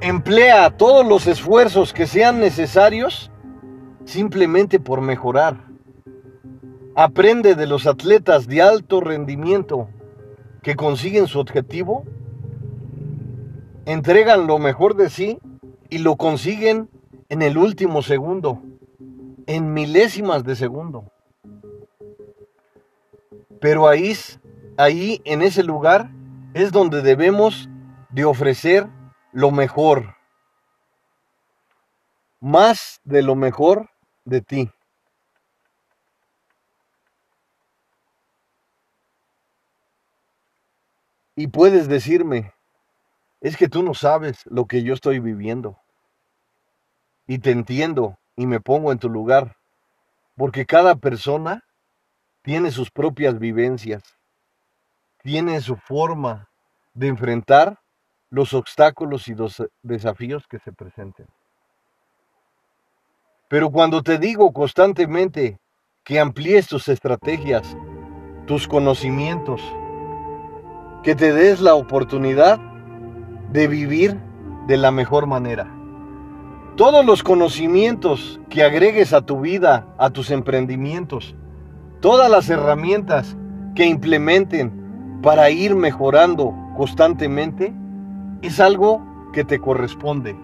Emplea 0.00 0.70
todos 0.70 1.06
los 1.06 1.26
esfuerzos 1.26 1.92
que 1.92 2.06
sean 2.06 2.40
necesarios 2.40 3.30
simplemente 4.04 4.80
por 4.80 5.00
mejorar. 5.00 5.56
Aprende 6.94 7.54
de 7.54 7.66
los 7.66 7.86
atletas 7.86 8.46
de 8.46 8.62
alto 8.62 9.00
rendimiento 9.00 9.88
que 10.62 10.74
consiguen 10.74 11.26
su 11.26 11.38
objetivo, 11.38 12.04
entregan 13.86 14.46
lo 14.46 14.58
mejor 14.58 14.96
de 14.96 15.10
sí 15.10 15.38
y 15.90 15.98
lo 15.98 16.16
consiguen 16.16 16.88
en 17.32 17.40
el 17.40 17.56
último 17.56 18.02
segundo, 18.02 18.62
en 19.46 19.72
milésimas 19.72 20.44
de 20.44 20.54
segundo. 20.54 21.10
Pero 23.58 23.88
ahí, 23.88 24.14
ahí 24.76 25.22
en 25.24 25.40
ese 25.40 25.62
lugar 25.62 26.10
es 26.52 26.72
donde 26.72 27.00
debemos 27.00 27.70
de 28.10 28.26
ofrecer 28.26 28.86
lo 29.32 29.50
mejor, 29.50 30.14
más 32.38 33.00
de 33.02 33.22
lo 33.22 33.34
mejor 33.34 33.88
de 34.26 34.42
ti. 34.42 34.70
Y 41.34 41.46
puedes 41.46 41.88
decirme, 41.88 42.52
es 43.40 43.56
que 43.56 43.70
tú 43.70 43.82
no 43.82 43.94
sabes 43.94 44.44
lo 44.44 44.66
que 44.66 44.82
yo 44.82 44.92
estoy 44.92 45.18
viviendo. 45.18 45.81
Y 47.26 47.38
te 47.38 47.50
entiendo 47.50 48.18
y 48.36 48.46
me 48.46 48.60
pongo 48.60 48.92
en 48.92 48.98
tu 48.98 49.08
lugar, 49.08 49.56
porque 50.36 50.66
cada 50.66 50.96
persona 50.96 51.64
tiene 52.42 52.70
sus 52.70 52.90
propias 52.90 53.38
vivencias, 53.38 54.02
tiene 55.22 55.60
su 55.60 55.76
forma 55.76 56.48
de 56.94 57.08
enfrentar 57.08 57.78
los 58.30 58.54
obstáculos 58.54 59.28
y 59.28 59.34
los 59.34 59.62
desafíos 59.82 60.46
que 60.48 60.58
se 60.58 60.72
presenten. 60.72 61.26
Pero 63.48 63.70
cuando 63.70 64.02
te 64.02 64.18
digo 64.18 64.52
constantemente 64.52 65.60
que 66.04 66.18
amplíes 66.18 66.66
tus 66.66 66.88
estrategias, 66.88 67.76
tus 68.46 68.66
conocimientos, 68.66 69.60
que 71.02 71.14
te 71.14 71.32
des 71.32 71.60
la 71.60 71.74
oportunidad 71.74 72.58
de 73.50 73.68
vivir 73.68 74.18
de 74.66 74.76
la 74.76 74.90
mejor 74.90 75.26
manera. 75.26 75.81
Todos 76.76 77.04
los 77.04 77.22
conocimientos 77.22 78.40
que 78.48 78.62
agregues 78.62 79.12
a 79.12 79.20
tu 79.20 79.40
vida, 79.40 79.86
a 79.98 80.08
tus 80.08 80.30
emprendimientos, 80.30 81.34
todas 82.00 82.30
las 82.30 82.48
herramientas 82.48 83.36
que 83.74 83.84
implementen 83.84 85.20
para 85.22 85.50
ir 85.50 85.74
mejorando 85.74 86.54
constantemente, 86.74 87.74
es 88.40 88.58
algo 88.58 89.02
que 89.34 89.44
te 89.44 89.58
corresponde. 89.58 90.34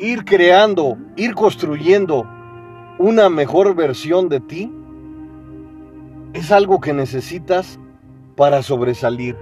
Ir 0.00 0.24
creando, 0.24 0.98
ir 1.14 1.34
construyendo 1.34 2.28
una 2.98 3.28
mejor 3.28 3.76
versión 3.76 4.28
de 4.28 4.40
ti, 4.40 4.74
es 6.32 6.50
algo 6.50 6.80
que 6.80 6.92
necesitas 6.92 7.78
para 8.34 8.64
sobresalir. 8.64 9.36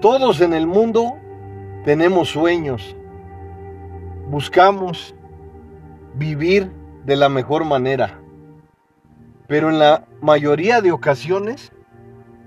Todos 0.00 0.40
en 0.40 0.54
el 0.54 0.68
mundo 0.68 1.16
tenemos 1.86 2.30
sueños. 2.30 2.96
Buscamos 4.26 5.14
vivir 6.14 6.72
de 7.04 7.14
la 7.14 7.28
mejor 7.28 7.64
manera. 7.64 8.20
Pero 9.46 9.70
en 9.70 9.78
la 9.78 10.04
mayoría 10.20 10.80
de 10.80 10.90
ocasiones 10.90 11.70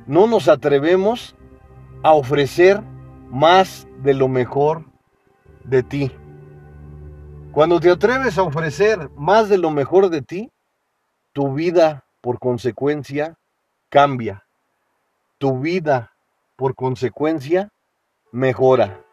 no 0.05 0.27
nos 0.27 0.49
atrevemos 0.49 1.37
a 2.03 2.11
ofrecer 2.15 2.81
más 3.29 3.87
de 4.03 4.13
lo 4.13 4.27
mejor 4.27 4.83
de 5.63 5.83
ti. 5.83 6.11
Cuando 7.53 7.79
te 7.79 7.91
atreves 7.91 8.37
a 8.37 8.43
ofrecer 8.43 9.09
más 9.15 9.47
de 9.47 9.57
lo 9.57 9.71
mejor 9.71 10.09
de 10.09 10.21
ti, 10.21 10.51
tu 11.31 11.53
vida 11.53 12.03
por 12.19 12.39
consecuencia 12.39 13.37
cambia. 13.87 14.43
Tu 15.37 15.57
vida, 15.59 16.11
por 16.57 16.75
consecuencia, 16.75 17.71
mejora. 18.33 19.05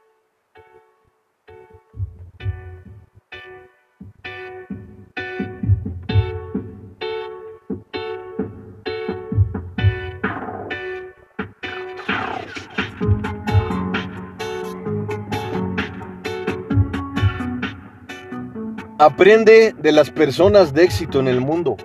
Aprende 18.98 19.74
de 19.78 19.92
las 19.92 20.10
personas 20.10 20.72
de 20.72 20.84
éxito 20.84 21.20
en 21.20 21.28
el 21.28 21.40
mundo, 21.40 21.76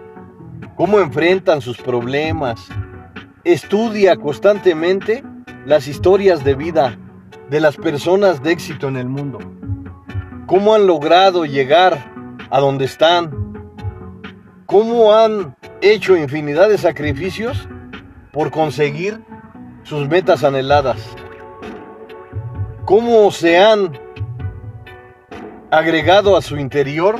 cómo 0.75 0.99
enfrentan 0.99 1.61
sus 1.61 1.77
problemas, 1.77 2.69
Estudia 3.43 4.17
constantemente 4.17 5.23
las 5.65 5.87
historias 5.87 6.43
de 6.43 6.53
vida 6.53 6.99
de 7.49 7.59
las 7.59 7.75
personas 7.75 8.43
de 8.43 8.51
éxito 8.51 8.87
en 8.87 8.97
el 8.97 9.07
mundo. 9.07 9.39
Cómo 10.45 10.75
han 10.75 10.85
logrado 10.85 11.45
llegar 11.45 12.13
a 12.51 12.59
donde 12.59 12.85
están. 12.85 13.31
Cómo 14.67 15.15
han 15.15 15.55
hecho 15.81 16.15
infinidad 16.15 16.69
de 16.69 16.77
sacrificios 16.77 17.67
por 18.31 18.51
conseguir 18.51 19.19
sus 19.81 20.07
metas 20.07 20.43
anheladas. 20.43 21.01
Cómo 22.85 23.31
se 23.31 23.57
han 23.57 23.99
agregado 25.71 26.35
a 26.35 26.41
su 26.41 26.57
interior 26.57 27.17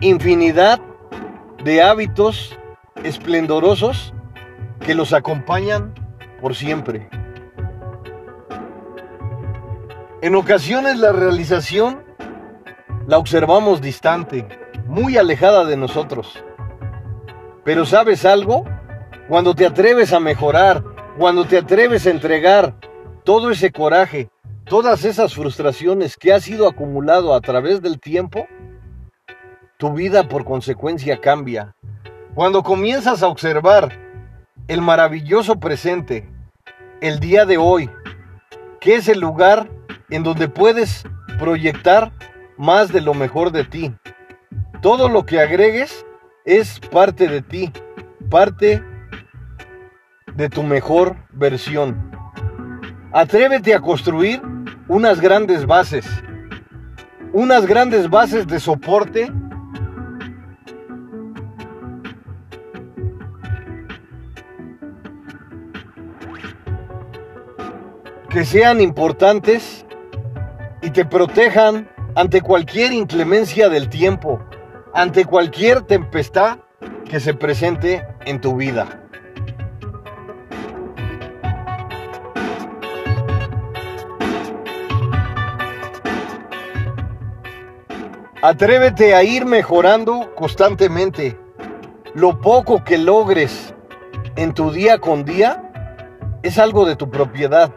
infinidad 0.00 0.80
de 1.64 1.82
hábitos 1.82 2.56
esplendorosos 3.02 4.14
que 4.78 4.94
los 4.94 5.12
acompañan 5.12 5.92
por 6.40 6.54
siempre. 6.54 7.08
En 10.20 10.36
ocasiones 10.36 10.98
la 10.98 11.10
realización 11.10 12.04
la 13.08 13.18
observamos 13.18 13.80
distante, 13.80 14.46
muy 14.86 15.18
alejada 15.18 15.64
de 15.64 15.76
nosotros. 15.76 16.42
Pero 17.64 17.84
¿sabes 17.84 18.24
algo? 18.24 18.64
Cuando 19.28 19.56
te 19.56 19.66
atreves 19.66 20.12
a 20.12 20.20
mejorar, 20.20 20.84
cuando 21.18 21.44
te 21.44 21.58
atreves 21.58 22.06
a 22.06 22.10
entregar 22.10 22.76
todo 23.24 23.50
ese 23.50 23.72
coraje, 23.72 24.30
todas 24.64 25.04
esas 25.04 25.34
frustraciones 25.34 26.16
que 26.16 26.32
has 26.32 26.48
ido 26.48 26.68
acumulado 26.68 27.34
a 27.34 27.40
través 27.40 27.82
del 27.82 28.00
tiempo, 28.00 28.46
tu 29.76 29.92
vida 29.92 30.28
por 30.28 30.44
consecuencia 30.44 31.20
cambia. 31.20 31.74
Cuando 32.34 32.62
comienzas 32.62 33.22
a 33.22 33.28
observar 33.28 33.98
el 34.68 34.80
maravilloso 34.80 35.58
presente, 35.58 36.28
el 37.00 37.18
día 37.18 37.44
de 37.44 37.58
hoy, 37.58 37.90
que 38.80 38.94
es 38.94 39.08
el 39.08 39.20
lugar 39.20 39.68
en 40.10 40.22
donde 40.22 40.48
puedes 40.48 41.04
proyectar 41.38 42.12
más 42.56 42.92
de 42.92 43.00
lo 43.00 43.14
mejor 43.14 43.50
de 43.50 43.64
ti. 43.64 43.94
Todo 44.80 45.08
lo 45.08 45.26
que 45.26 45.40
agregues 45.40 46.06
es 46.44 46.78
parte 46.78 47.28
de 47.28 47.42
ti, 47.42 47.72
parte 48.30 48.82
de 50.34 50.48
tu 50.48 50.62
mejor 50.62 51.16
versión. 51.30 52.10
Atrévete 53.12 53.74
a 53.74 53.80
construir 53.80 54.40
unas 54.88 55.20
grandes 55.20 55.66
bases, 55.66 56.06
unas 57.32 57.66
grandes 57.66 58.08
bases 58.10 58.46
de 58.46 58.60
soporte 58.60 59.32
que 68.28 68.44
sean 68.44 68.80
importantes 68.80 69.84
y 70.80 70.90
te 70.90 71.04
protejan 71.04 71.88
ante 72.14 72.40
cualquier 72.40 72.92
inclemencia 72.92 73.68
del 73.68 73.88
tiempo, 73.88 74.42
ante 74.94 75.24
cualquier 75.24 75.82
tempestad 75.82 76.58
que 77.04 77.20
se 77.20 77.34
presente 77.34 78.06
en 78.24 78.40
tu 78.40 78.56
vida. 78.56 79.01
Atrévete 88.44 89.14
a 89.14 89.22
ir 89.22 89.46
mejorando 89.46 90.34
constantemente. 90.34 91.38
Lo 92.12 92.40
poco 92.40 92.82
que 92.82 92.98
logres 92.98 93.72
en 94.34 94.52
tu 94.52 94.72
día 94.72 94.98
con 94.98 95.24
día 95.24 95.70
es 96.42 96.58
algo 96.58 96.84
de 96.84 96.96
tu 96.96 97.08
propiedad. 97.08 97.72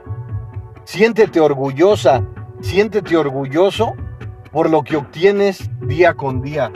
Siéntete 0.84 1.40
orgullosa, 1.40 2.26
siéntete 2.62 3.16
orgulloso 3.16 3.94
por 4.52 4.72
lo 4.72 4.82
que 4.82 4.96
obtienes 4.96 5.70
día 5.82 6.16
con 6.16 6.42
día. 6.42 6.72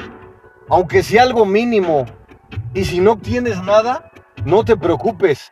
Aunque 0.70 1.02
sea 1.02 1.24
algo 1.24 1.48
mínimo, 1.48 2.06
y 2.76 2.86
si 2.86 3.00
no 3.00 3.14
obtienes 3.14 3.60
nada, 3.64 4.12
no 4.46 4.64
te 4.66 4.78
preocupes. 4.78 5.52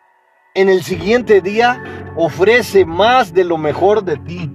En 0.53 0.69
el 0.69 0.83
siguiente 0.83 1.41
día 1.41 1.83
ofrece 2.15 2.85
más 2.85 3.33
de 3.33 3.45
lo 3.45 3.57
mejor 3.57 4.03
de 4.03 4.17
ti. 4.17 4.51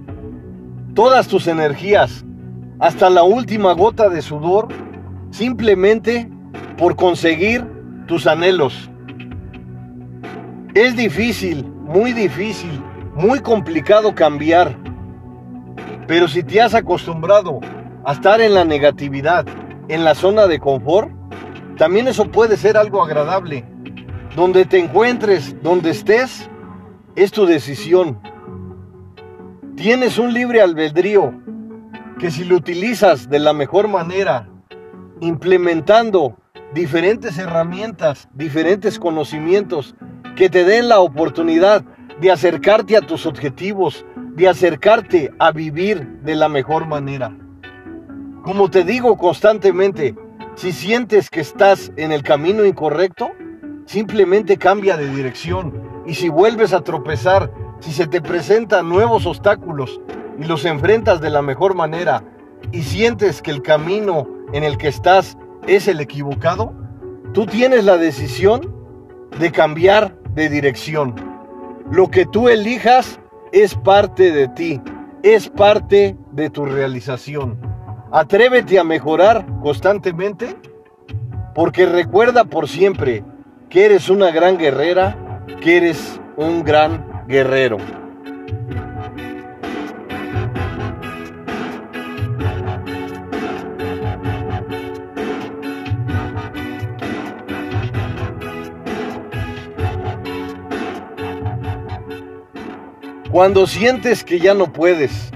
Todas 0.95 1.27
tus 1.27 1.47
energías, 1.47 2.23
hasta 2.79 3.09
la 3.09 3.23
última 3.23 3.73
gota 3.73 4.09
de 4.09 4.21
sudor, 4.21 4.67
simplemente 5.31 6.29
por 6.77 6.95
conseguir 6.95 7.65
tus 8.07 8.27
anhelos. 8.27 8.89
Es 10.73 10.95
difícil, 10.95 11.65
muy 11.65 12.13
difícil, 12.13 12.81
muy 13.15 13.39
complicado 13.39 14.15
cambiar. 14.15 14.75
Pero 16.07 16.27
si 16.27 16.43
te 16.43 16.61
has 16.61 16.73
acostumbrado 16.73 17.59
a 18.05 18.13
estar 18.13 18.41
en 18.41 18.53
la 18.53 18.65
negatividad, 18.65 19.45
en 19.87 20.03
la 20.03 20.15
zona 20.15 20.47
de 20.47 20.59
confort, 20.59 21.11
también 21.77 22.07
eso 22.07 22.25
puede 22.31 22.57
ser 22.57 22.77
algo 22.77 23.03
agradable. 23.03 23.65
Donde 24.35 24.65
te 24.65 24.79
encuentres, 24.79 25.55
donde 25.61 25.91
estés, 25.91 26.49
es 27.15 27.31
tu 27.31 27.45
decisión. 27.45 28.19
Tienes 29.75 30.17
un 30.17 30.33
libre 30.33 30.61
albedrío 30.61 31.33
que 32.23 32.31
si 32.31 32.45
lo 32.45 32.55
utilizas 32.55 33.29
de 33.29 33.37
la 33.37 33.51
mejor 33.51 33.89
manera, 33.89 34.47
implementando 35.19 36.37
diferentes 36.73 37.37
herramientas, 37.37 38.29
diferentes 38.33 38.97
conocimientos 38.97 39.93
que 40.37 40.49
te 40.49 40.63
den 40.63 40.87
la 40.87 41.01
oportunidad 41.01 41.83
de 42.21 42.31
acercarte 42.31 42.95
a 42.95 43.01
tus 43.01 43.25
objetivos, 43.25 44.05
de 44.37 44.47
acercarte 44.47 45.33
a 45.37 45.51
vivir 45.51 46.21
de 46.21 46.35
la 46.35 46.47
mejor 46.47 46.87
manera. 46.87 47.37
Como 48.41 48.71
te 48.71 48.85
digo 48.85 49.17
constantemente, 49.17 50.15
si 50.55 50.71
sientes 50.71 51.29
que 51.29 51.41
estás 51.41 51.91
en 51.97 52.13
el 52.13 52.23
camino 52.23 52.63
incorrecto, 52.63 53.31
simplemente 53.85 54.55
cambia 54.55 54.95
de 54.95 55.13
dirección. 55.13 55.73
Y 56.05 56.13
si 56.13 56.29
vuelves 56.29 56.71
a 56.71 56.85
tropezar, 56.85 57.51
si 57.81 57.91
se 57.91 58.07
te 58.07 58.21
presentan 58.21 58.87
nuevos 58.87 59.25
obstáculos 59.25 59.99
y 60.39 60.43
los 60.45 60.65
enfrentas 60.65 61.21
de 61.21 61.29
la 61.29 61.41
mejor 61.41 61.75
manera 61.75 62.23
y 62.71 62.83
sientes 62.83 63.41
que 63.41 63.51
el 63.51 63.61
camino 63.61 64.27
en 64.53 64.63
el 64.63 64.77
que 64.77 64.87
estás 64.87 65.37
es 65.67 65.87
el 65.87 65.99
equivocado, 65.99 66.73
tú 67.33 67.45
tienes 67.45 67.83
la 67.85 67.97
decisión 67.97 68.73
de 69.39 69.51
cambiar 69.51 70.15
de 70.35 70.49
dirección. 70.49 71.15
Lo 71.91 72.09
que 72.09 72.25
tú 72.25 72.49
elijas 72.49 73.19
es 73.51 73.75
parte 73.75 74.31
de 74.31 74.47
ti, 74.49 74.81
es 75.21 75.49
parte 75.49 76.17
de 76.31 76.49
tu 76.49 76.65
realización. 76.65 77.57
Atrévete 78.11 78.79
a 78.79 78.83
mejorar 78.83 79.45
constantemente 79.61 80.55
porque 81.55 81.85
recuerda 81.85 82.45
por 82.45 82.67
siempre 82.67 83.23
que 83.69 83.85
eres 83.85 84.09
una 84.09 84.31
gran 84.31 84.57
guerrera, 84.57 85.43
que 85.61 85.77
eres 85.77 86.19
un 86.35 86.63
gran 86.63 87.25
guerrero. 87.27 87.77
Cuando 103.33 103.65
sientes 103.65 104.23
que 104.23 104.39
ya 104.39 104.53
no 104.53 104.71
puedes, 104.71 105.31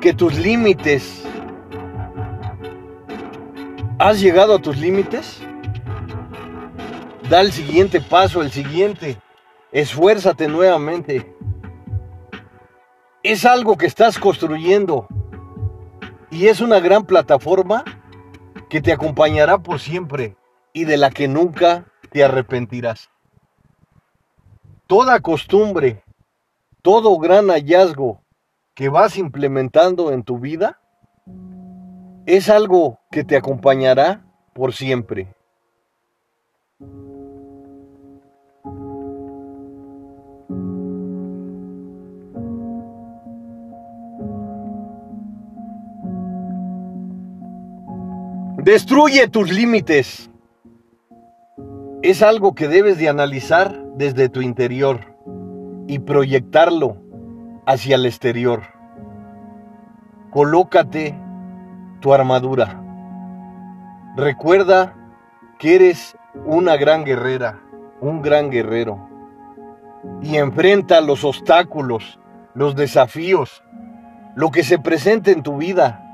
que 0.00 0.14
tus 0.14 0.34
límites, 0.38 1.22
has 3.98 4.18
llegado 4.18 4.54
a 4.54 4.58
tus 4.58 4.78
límites, 4.78 5.42
da 7.28 7.42
el 7.42 7.52
siguiente 7.52 8.00
paso, 8.00 8.40
el 8.40 8.50
siguiente, 8.50 9.20
esfuérzate 9.72 10.48
nuevamente. 10.48 11.36
Es 13.22 13.44
algo 13.44 13.76
que 13.76 13.84
estás 13.84 14.18
construyendo 14.18 15.06
y 16.30 16.46
es 16.46 16.62
una 16.62 16.80
gran 16.80 17.04
plataforma 17.04 17.84
que 18.70 18.80
te 18.80 18.94
acompañará 18.94 19.58
por 19.58 19.80
siempre 19.80 20.34
y 20.72 20.86
de 20.86 20.96
la 20.96 21.10
que 21.10 21.28
nunca 21.28 21.84
te 22.10 22.24
arrepentirás. 22.24 23.10
Toda 24.86 25.20
costumbre 25.20 26.04
todo 26.90 27.18
gran 27.18 27.48
hallazgo 27.48 28.22
que 28.74 28.88
vas 28.88 29.18
implementando 29.18 30.10
en 30.10 30.22
tu 30.22 30.38
vida 30.38 30.80
es 32.24 32.48
algo 32.48 32.98
que 33.10 33.24
te 33.24 33.36
acompañará 33.36 34.24
por 34.54 34.72
siempre. 34.72 35.34
Destruye 48.64 49.28
tus 49.28 49.52
límites. 49.52 50.30
Es 52.00 52.22
algo 52.22 52.54
que 52.54 52.66
debes 52.66 52.96
de 52.96 53.10
analizar 53.10 53.78
desde 53.94 54.30
tu 54.30 54.40
interior 54.40 55.07
y 55.88 56.00
proyectarlo 56.00 56.98
hacia 57.66 57.96
el 57.96 58.06
exterior. 58.06 58.62
Colócate 60.30 61.18
tu 62.00 62.12
armadura. 62.12 62.80
Recuerda 64.14 64.94
que 65.58 65.74
eres 65.74 66.16
una 66.44 66.76
gran 66.76 67.04
guerrera, 67.04 67.60
un 68.00 68.20
gran 68.20 68.50
guerrero. 68.50 69.08
Y 70.22 70.36
enfrenta 70.36 71.00
los 71.00 71.24
obstáculos, 71.24 72.20
los 72.54 72.76
desafíos, 72.76 73.64
lo 74.36 74.50
que 74.50 74.64
se 74.64 74.78
presente 74.78 75.32
en 75.32 75.42
tu 75.42 75.56
vida 75.56 76.04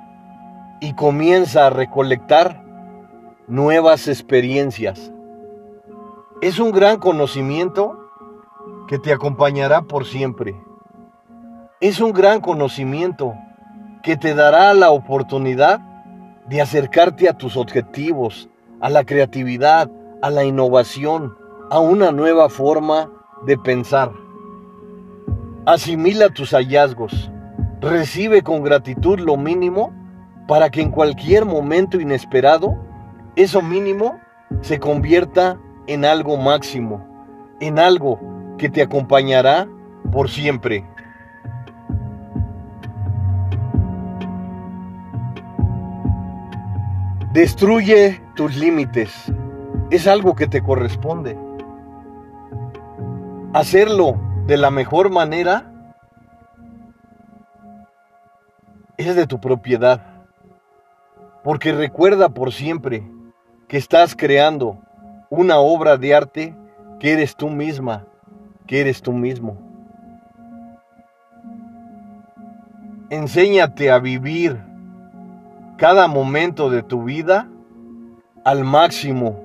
y 0.81 0.95
comienza 0.95 1.67
a 1.67 1.71
recolectar 1.71 2.63
nuevas 3.49 4.07
experiencias. 4.07 5.13
Es 6.41 6.61
un 6.61 6.71
gran 6.71 6.99
conocimiento 6.99 8.04
que 8.87 8.99
te 8.99 9.13
acompañará 9.13 9.83
por 9.83 10.05
siempre. 10.05 10.55
es 11.81 12.01
un 12.01 12.13
gran 12.13 12.41
conocimiento 12.41 13.35
que 14.03 14.17
te 14.17 14.35
dará 14.35 14.73
la 14.75 14.91
oportunidad 14.91 15.81
de 16.49 16.61
acercarte 16.61 17.29
a 17.29 17.37
tus 17.37 17.57
objetivos, 17.57 18.49
a 18.81 18.89
la 18.91 19.05
creatividad, 19.05 19.91
a 20.23 20.31
la 20.31 20.45
innovación, 20.45 21.37
a 21.71 21.81
una 21.81 22.13
nueva 22.13 22.49
forma 22.49 23.11
de 23.47 23.59
pensar. 23.59 24.13
Asimila 25.67 26.31
tus 26.31 26.53
hallazgos, 26.53 27.31
recibe 27.81 28.43
con 28.43 28.63
gratitud 28.63 29.19
lo 29.19 29.37
mínimo 29.37 29.93
para 30.47 30.71
que 30.71 30.83
en 30.83 30.91
cualquier 30.91 31.45
momento 31.45 32.01
inesperado 32.01 32.77
eso 33.37 33.63
mínimo 33.63 34.21
se 34.61 34.79
convierta 34.79 35.59
en 35.87 36.05
algo 36.05 36.37
máximo, 36.37 37.07
en 37.61 37.79
algo 37.79 38.34
que 38.59 38.69
te 38.69 38.83
acompañará 38.83 39.69
por 40.13 40.29
siempre. 40.31 40.85
Destruye 47.33 48.21
tus 48.37 48.57
límites. 48.57 49.33
Es 49.91 50.07
algo 50.07 50.37
que 50.37 50.47
te 50.47 50.63
corresponde. 50.63 51.37
Hacerlo 53.53 54.21
de 54.47 54.57
la 54.57 54.71
mejor 54.71 55.11
manera 55.11 55.73
es 58.97 59.17
de 59.17 59.27
tu 59.27 59.41
propiedad. 59.41 60.25
Porque 61.43 61.73
recuerda 61.73 62.29
por 62.29 62.53
siempre 62.53 63.03
que 63.69 63.79
estás 63.79 64.15
creando 64.15 64.79
una 65.29 65.59
obra 65.59 65.97
de 65.97 66.15
arte 66.15 66.55
que 67.01 67.13
eres 67.13 67.35
tú 67.35 67.51
misma, 67.51 68.07
que 68.67 68.81
eres 68.81 69.03
tú 69.03 69.13
mismo. 69.13 69.57
Enséñate 73.11 73.91
a 73.91 73.99
vivir 73.99 74.59
cada 75.77 76.09
momento 76.09 76.71
de 76.71 76.83
tu 76.83 77.05
vida 77.05 77.49
al 78.45 78.65
máximo, 78.65 79.43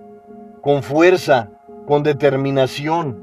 con 0.61 0.83
fuerza, 0.83 1.49
con 1.85 2.03
determinación, 2.03 3.17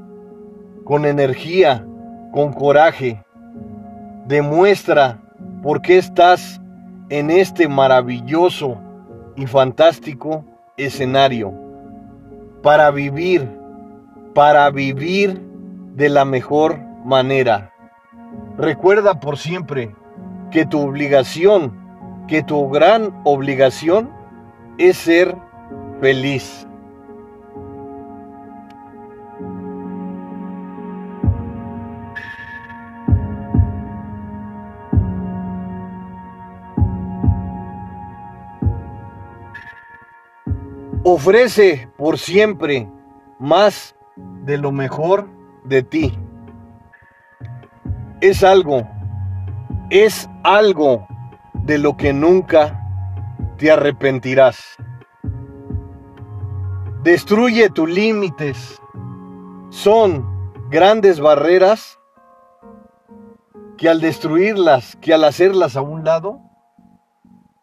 con 0.83 1.05
energía, 1.05 1.85
con 2.31 2.53
coraje. 2.53 3.23
Demuestra 4.25 5.19
por 5.61 5.81
qué 5.81 5.97
estás 5.97 6.61
en 7.09 7.29
este 7.29 7.67
maravilloso 7.67 8.77
y 9.35 9.45
fantástico 9.45 10.43
escenario 10.75 11.53
para 12.61 12.91
vivir, 12.91 13.49
para 14.33 14.69
vivir 14.69 15.46
de 15.97 16.09
la 16.09 16.25
mejor 16.25 16.79
manera. 17.03 17.73
Recuerda 18.55 19.19
por 19.19 19.35
siempre 19.35 19.95
que 20.51 20.63
tu 20.63 20.79
obligación, 20.79 21.75
que 22.27 22.43
tu 22.43 22.69
gran 22.69 23.19
obligación 23.23 24.11
es 24.77 24.95
ser 24.97 25.35
feliz. 25.99 26.67
Ofrece 41.03 41.89
por 41.97 42.19
siempre 42.19 42.87
más 43.39 43.95
de 44.45 44.59
lo 44.59 44.71
mejor 44.71 45.36
de 45.67 45.83
ti. 45.83 46.17
Es 48.21 48.43
algo, 48.43 48.87
es 49.89 50.29
algo 50.43 51.07
de 51.53 51.77
lo 51.77 51.97
que 51.97 52.13
nunca 52.13 52.83
te 53.57 53.71
arrepentirás. 53.71 54.77
Destruye 57.03 57.69
tus 57.69 57.89
límites. 57.89 58.81
Son 59.69 60.25
grandes 60.69 61.19
barreras 61.19 61.99
que 63.77 63.89
al 63.89 64.01
destruirlas, 64.01 64.95
que 64.97 65.13
al 65.13 65.23
hacerlas 65.23 65.75
a 65.75 65.81
un 65.81 66.03
lado, 66.03 66.41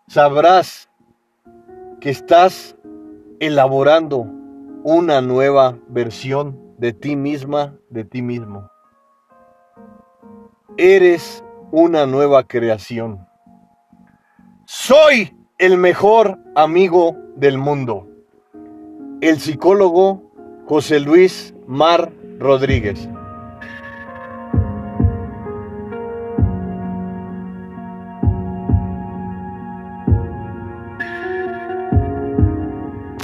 sabrás 0.07 0.89
que 2.01 2.11
estás 2.11 2.77
elaborando 3.41 4.27
una 4.85 5.21
nueva 5.21 5.77
versión 5.89 6.64
de 6.85 6.93
ti 6.93 7.17
misma, 7.17 7.79
de 7.89 8.05
ti 8.05 8.21
mismo. 8.21 8.71
Eres 10.77 11.43
una 11.71 12.05
nueva 12.05 12.47
creación. 12.47 13.27
Soy 14.67 15.35
el 15.57 15.79
mejor 15.79 16.39
amigo 16.55 17.17
del 17.37 17.57
mundo. 17.57 18.07
El 19.23 19.41
psicólogo 19.41 20.31
José 20.67 21.01
Luis 21.01 21.55
Mar 21.67 22.13
Rodríguez. 22.39 23.09